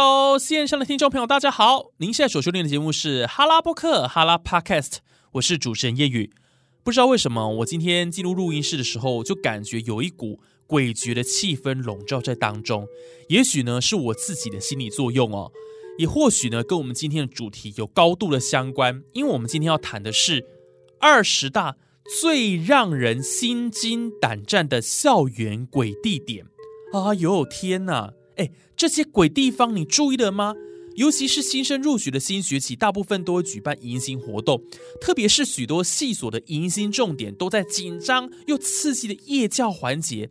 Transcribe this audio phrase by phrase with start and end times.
[0.00, 1.90] ！Hello，线上的听众朋友，大家好！
[1.96, 4.98] 您现在所收听的节目是哈拉播客哈拉 Podcast，
[5.32, 6.30] 我是主持人叶宇。
[6.84, 10.38] 不知道为什么，我今天进入录音室的时候，就感觉有一股
[10.68, 12.86] 诡谲的气氛笼罩在当中。
[13.28, 15.50] 也许呢，是我自己的心理作用哦，
[15.98, 19.02] 也或许呢，跟我们今天的主题有高度的相关。
[19.14, 20.46] 因为我们今天要谈的是
[21.00, 21.74] 二十大
[22.20, 26.46] 最让人心惊胆战的校园鬼地点。
[26.92, 28.12] 啊呦天哪！
[28.36, 30.54] 哎，这些鬼地方你注意了吗？
[30.94, 34.62] 尤其是新生入学的新学期，大部分都会举办迎新活动，
[35.00, 40.30] 特别是许多系所的迎新重点都在紧张又刺激的夜教环节，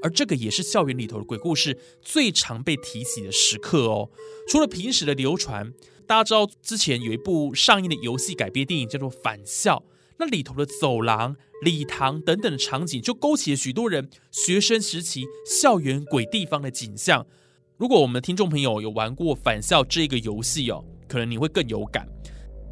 [0.00, 4.08] 而这个也是校园里头的鬼故事最常被提起的时刻哦。
[4.48, 5.72] 除了平时的流传，
[6.06, 9.76] 大家知道之前有一部上映的游戏改编电影叫做《返校》，
[10.20, 17.26] 那里头的走廊、礼堂等等的场景，就勾起了许多人学生时期校园鬼地方的景象。
[17.78, 22.08] 如果我们的听众朋友有玩过《返校》这个游戏哦，可能你会更有感。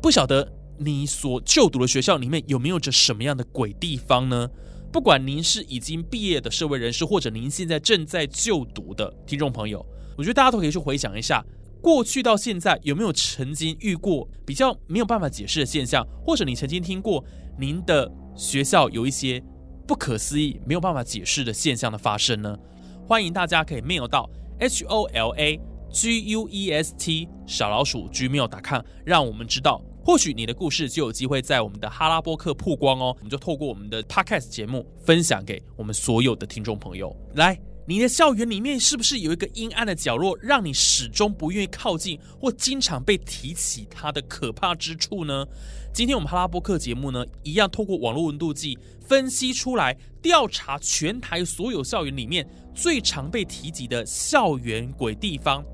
[0.03, 4.51] 不晓得你所就读的学校里面有没有着什么样的鬼地方呢？
[4.93, 9.85] 不管您是已经毕业的社会人士，或者您现在正在就读的听众朋友，
[10.19, 11.41] 我觉得大家都可以去回想一下，
[11.81, 17.25] 过去到现在有没有曾经遇过比较没有办法解释的现象，或者你曾经听过
[17.57, 19.41] 您的学校有一些
[19.87, 22.59] 不可思议、没有办法解释的现象的发生呢？
[23.07, 24.29] 欢迎大家可以 mail 到。
[24.59, 33.15] H o l a g u e s t 小老鼠 gmail.com，让我们知道，或许你的故事就有机会在我们的哈拉波克曝光哦。
[33.19, 37.15] 我们就透过我们的 podcast 节目分享给我们所有的听众朋友。
[37.35, 37.59] 来，
[37.89, 45.47] 你的校园里面是不是有一个阴暗的角落，让你始终不愿意靠近，或经常被提起它的可怕之处呢？
[45.93, 52.45] 今天我们哈拉波克节目呢，一样透过网络温度计分析出来，调查全台所有校园里面
[52.75, 55.65] 最常被提及的校园鬼地方，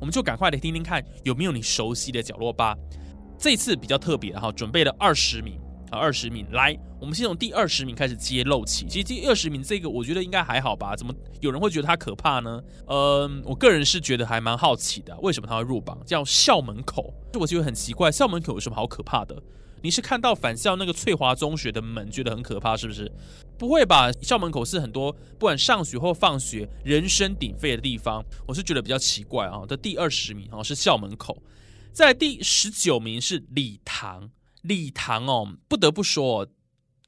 [0.00, 2.76] 我们就赶快来听听看有没有你熟悉的角落吧。
[3.38, 5.56] 这次比较特别哈，准备了二十名
[5.90, 8.86] 啊，二十名来，我们先从第二十名开始揭露起。
[8.86, 10.94] 其实第二十名这个我觉得应该还好吧？
[10.96, 12.62] 怎么有人会觉得它可怕呢？
[12.86, 15.98] 呃，我个人是觉得还蛮好奇的，为什么它会入榜？
[16.06, 19.42] 叫校门口，就我觉得很奇怪，校门口有什么好可怕的？
[19.82, 23.10] 你是看到返校那个翠华中学的门觉得很可怕，是不是？
[23.56, 24.12] 不会吧？
[24.20, 29.64] 校门口是很多不管上学或放学人声鼎沸的地方，我是觉得比较奇怪啊。
[29.66, 31.42] 的第二十名哦是校门口，
[31.92, 34.30] 在第十九名是礼堂，
[34.62, 36.46] 礼堂哦不得不说。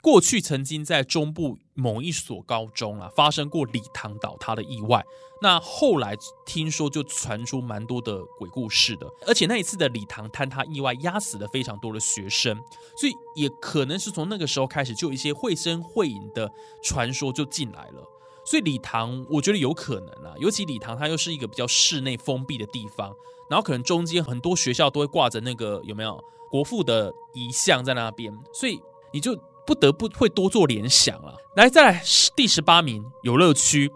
[0.00, 5.04] 过去曾经在中部某一所高中啊发生过礼堂倒塌的意外，
[5.40, 12.56] 那后来听说就传出蛮多的鬼故事的，而且那一次的礼堂坍塌意外压死了非常多的学生，
[12.96, 16.50] 所以也可能是从那个时候开始就有一些绘声绘影的
[16.82, 18.04] 传说就进来了，
[18.44, 23.14] 所以礼堂我觉得有可能啊，尤其礼堂它又是一个比较室内封闭的地方，
[23.48, 28.80] 然后可能中间很多学校都会挂着那个有没有国父的遗像在那边，所以
[29.12, 29.38] 你就。
[29.64, 31.36] 不得不会多做联想了。
[31.54, 32.02] 来，再来
[32.34, 33.88] 第十八名，游乐区。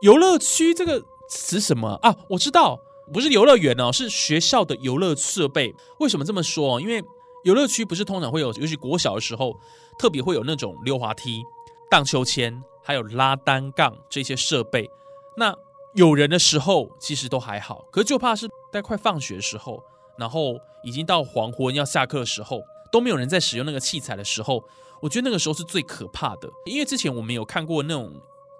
[0.00, 2.16] 游乐区这个词什么啊？
[2.30, 2.80] 我知道，
[3.12, 5.72] 不是游乐园哦，是学校的游乐设备。
[6.00, 6.80] 为什么这么说？
[6.80, 7.00] 因为
[7.44, 9.56] 游乐区不是通常会有，尤其国小的时候，
[9.96, 11.44] 特别会有那种溜滑梯、
[11.88, 14.88] 荡秋千，还有拉单杠这些设备。
[15.36, 15.56] 那
[15.94, 19.82] 有人的时候其实都还好，可是就怕是在快放学的时候，
[20.16, 22.60] 然后已经到黄昏要下课的时候，
[22.92, 24.62] 都没有人在使用那个器材的时候。
[25.02, 28.10] 我觉得那个时候是最可怕的，因为之前我们有看过那种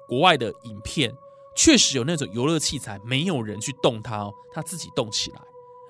[0.07, 1.17] 国外的影片，
[1.57, 5.41] 确实有那种游乐器材没有人去动它哦，它自己动起来，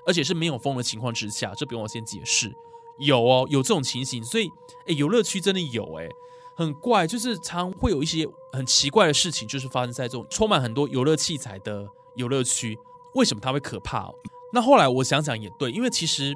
[0.06, 2.52] 而且是没有风的情况之下，这不用我先解释，
[3.00, 4.48] 有哦，有这种情形，所以
[4.86, 6.08] 哎，游乐区真的有哎，
[6.56, 11.86] 很怪，就是常会有一些很奇怪的事情，就是发生在这种充满很多游乐器材的
[12.16, 12.78] 游乐区，
[13.14, 14.10] 为什么它会可怕？
[14.52, 16.34] 那后来我想想也对，因为其实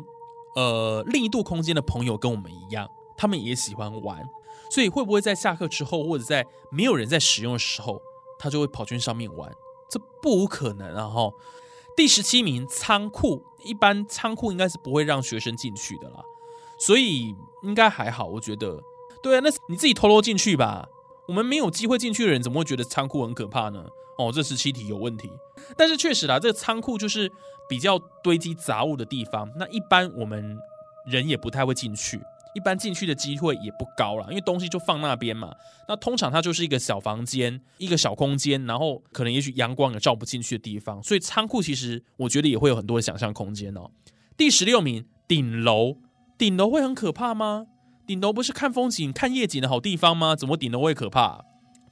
[0.57, 2.89] 呃，另一度空间的朋友跟我们一样。
[3.21, 4.25] 他们也喜欢玩，
[4.71, 8.01] 所以会不会在下课之后，或者在没有人在使用的时候，
[8.39, 9.53] 他就会跑去上面玩？
[9.91, 11.09] 这不无可能啊！
[11.09, 11.29] 哈，
[11.97, 16.23] 第十七名仓库，一般仓库应该是不会让学生进去的啦，
[16.79, 17.35] 所以
[17.65, 18.81] 应该还好，我觉得。
[19.23, 20.89] 对啊，那你自己偷偷进去吧。
[21.27, 23.85] 我们没有机会进去的人，怎么会觉得仓库很可怕呢？
[24.19, 25.31] 哦，这十七题有问题。
[25.77, 27.31] 但是确实啦，这个仓库就是
[27.69, 30.57] 比较堆积杂物的地方，那一般我们
[31.07, 32.21] 人也不太会进去。
[32.55, 35.55] 一般进去的机会也不高了，因为东西就放那边嘛。
[35.87, 41.01] 那通常它就是一个小房间，一个小空间，然后可能也许阳光也照不进去的地方。
[41.03, 43.91] 所以仓库其实我觉得也会有很多想象空间哦。
[44.37, 45.99] 第十六名，顶楼，
[46.39, 47.67] 顶楼会很可怕吗？
[48.09, 50.35] 顶楼不是看风景、看夜景的好地方吗？
[50.35, 51.45] 怎么顶楼会可怕？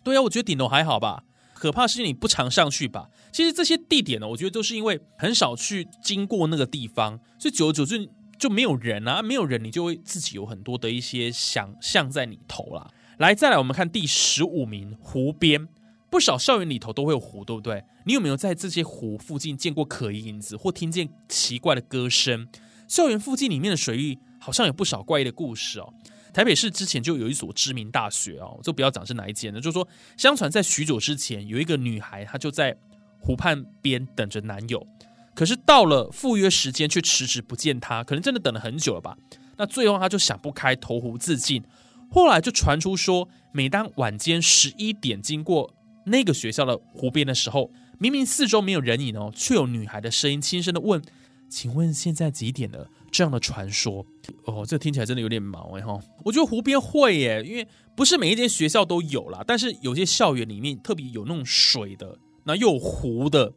[0.02, 1.24] 对啊，我觉得顶楼还好吧。
[1.52, 3.10] 可怕是你不常上去吧？
[3.30, 8.08] 其实这些地点呢，我觉得都是因为很少去经过那个地方，所以久而久之。
[8.38, 12.86] 就没有人啊，没有人，你就会自己有很多的一些想象在里头啦。
[13.16, 15.68] 来，再来，我们看第十五名，湖边。
[16.10, 17.82] 不少校园里头都会有湖，对不对？
[18.04, 22.46] 你有没有在这些湖附近见过可疑影子，或听见奇怪的歌声？
[22.86, 25.92] 校园附近里面的水域好像有不少怪异的故事哦。
[26.36, 29.58] 台北市之前就有一所知名大学哦，就不要讲是哪一间了。
[29.58, 29.88] 就是说，
[30.18, 32.76] 相传在许久之前，有一个女孩，她就在
[33.18, 34.86] 湖畔边等着男友。
[35.34, 39.16] 可是到了赴约时间，却迟迟不见他，可能真的等了很久了吧？
[39.56, 41.64] 那最后她就想不开，投湖自尽。
[42.10, 45.72] 后来就传出说，每当晚间十一点经过
[46.04, 51.00] 那个学校的湖边的时候，明明四周没有人影哦，却有女孩的声音轻声的问
[51.48, 54.04] ：“请问现在几点了？”这样的传说
[54.44, 55.98] 哦，这听起来真的有点毛哎哈。
[56.22, 57.66] 我觉得湖边会耶，因为
[57.96, 63.54] 不是每一间学校都有啦，但是有些校园里面特别有那种水的，那又有湖的。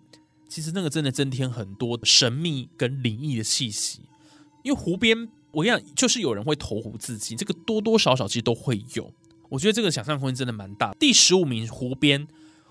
[0.48, 4.02] 其实那个真的增添很多神秘跟灵异的气息，
[4.64, 9.12] 因为湖边我跟你讲，就是有人会投湖自尽，这个多多少少其实都会有。
[9.50, 10.94] 我觉得这个想象空间真的蛮大。
[11.00, 12.26] 第十五名湖边，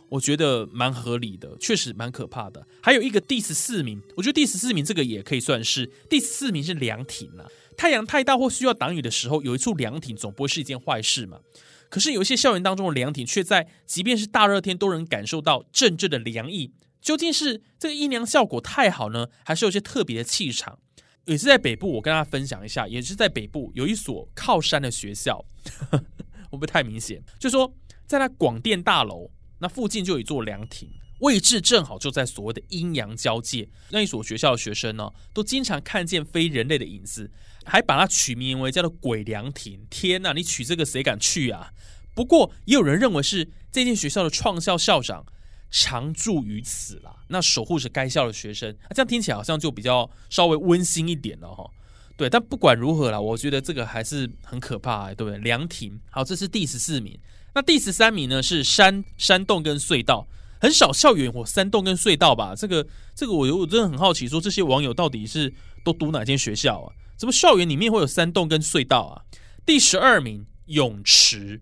[0.09, 2.67] 我觉得蛮合理的，确实蛮可怕的。
[2.83, 7.47] 还有一个第十四名，我觉得第十四名这个也可以算是第十四名是凉亭啊。
[7.77, 11.41] 太阳太大或需要挡雨的时候，有一处凉亭总不会是一件坏事嘛。
[11.89, 16.73] 可是有一些校园当中的凉亭，却在即便是大热天都能感受到阵阵的凉意。
[17.01, 20.79] 究竟是这个阴凉效果太好呢，还是有些特别的气场？
[21.27, 25.45] 也是在北部，我跟大家分享一下，也是在北部有一所靠山的学校，
[26.51, 27.23] 会不太明显？
[27.39, 27.73] 就说
[28.07, 30.89] 在那广电大楼那附近就有一座凉亭，
[31.21, 33.69] 位置正好就在所谓的阴阳交界。
[33.91, 37.31] 那一所学校的学生呢，都经常看见非人类的影子，
[37.65, 39.87] 还把它取名为叫做“鬼凉亭”。
[39.91, 41.73] 天哪，你取这个谁敢去啊？
[42.15, 45.25] 不过也有人认为是这间学校的创校校长。
[45.71, 51.71] 常住于此啦，那守护着该校的学生，那这样听起来好像就比较稍微温馨一点了哈。
[52.17, 55.39] 对，但不管如何啦，我觉得这个还是很可怕，对不对？
[55.41, 57.21] 凉亭，好，这是第十四名。
[57.59, 58.41] 那第十三名呢？
[58.41, 60.29] 是山山洞跟隧道，
[60.61, 62.55] 很少校园或山洞跟隧道吧？
[62.55, 65.53] 这个这个，我我真的很好奇，说这些网友到底是
[65.83, 66.95] 都读哪间学校啊？
[67.17, 69.27] 怎么校园里面会有山洞跟隧道啊？
[69.67, 71.61] 第十二名，泳池，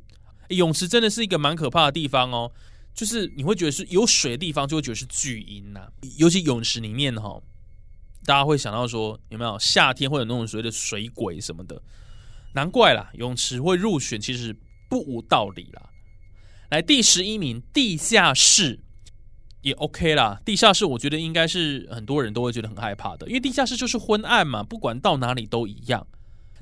[0.49, 2.53] 泳池真的是一个蛮可怕的地方哦。
[2.93, 5.89] 就是你会觉得是有水的地方，就会觉得是巨阴呐。
[6.19, 7.41] 尤其泳池里面哈，
[8.27, 11.81] 大家会想到说有没有夏天会有那种所谓的水鬼什么的？
[12.53, 14.55] 难怪啦，泳池会入选，其实
[14.89, 15.91] 不无道理啦。
[16.71, 18.81] 来第十一名，地下室
[19.63, 20.41] 也 OK 啦。
[20.45, 26.07] 地下室我觉得应该是很多人都会觉得很害怕的，因为地下室就是昏暗嘛，不管到哪里都一样。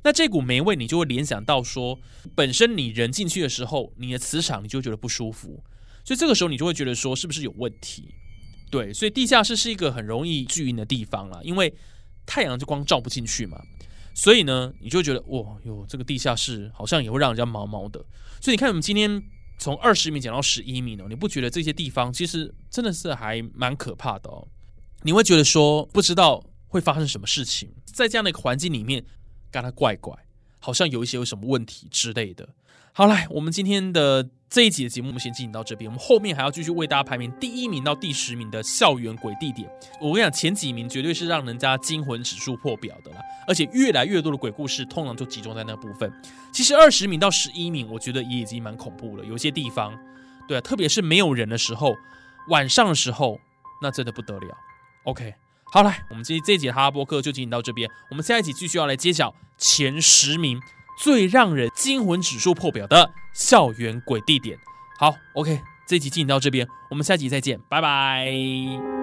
[0.03, 1.99] 那这股霉味，你就会联想到说，
[2.35, 5.63] 本身你人进去的时候，你的磁场你就觉得不舒服。
[6.03, 8.13] 所以这个时候你就会觉得说是不是有问题？
[8.69, 11.73] 对，所以地下室是一个很容易聚阴的地方啦，因为
[12.27, 13.59] 太阳就光照不进去嘛。
[14.15, 17.99] 所以呢，你就觉得哇哟，这个地下室好像也会让人家毛毛的。
[18.41, 19.21] 所以你看，我们今天
[19.59, 24.47] 从二十米讲到十一米呢，你不觉得这些地方其实真的是还蛮可怕的哦？
[25.03, 29.03] 你会觉得说不知道会发生什么事情，在这样的一个环境里面，
[29.51, 30.17] 干它怪怪，
[30.59, 32.47] 好像有一些有什么问题之类的。
[32.93, 35.91] 好，来，我们今天的这一集的节目，我们先进行到这边。
[35.91, 39.69] 我们后面还要继续为大家排名第一名到第十名的校园鬼地点。
[39.99, 43.17] 我跟你讲，前几名绝对是让人家惊魂指数破表的啦，
[43.49, 46.09] 而且越来越多的鬼故事通常就集中在那部分。
[46.53, 49.25] 其实二十名到十一名，我觉得也已经蛮恐怖了。
[49.25, 49.93] 有些地方，
[50.47, 51.93] 对啊，特别是没有人的时候，
[52.47, 53.37] 晚上的时候，
[53.81, 54.57] 那真的不得了。
[55.03, 55.35] OK，
[55.65, 57.91] 好，来，我们这这一节哈拉波克就进行到这边。
[58.09, 60.61] 我们下一集继续要来揭晓前十名。
[60.97, 64.57] 最让人惊魂指数破表的校园鬼地点。
[64.97, 68.94] 好，OK，这集进行到这边，我们下集再见，拜拜。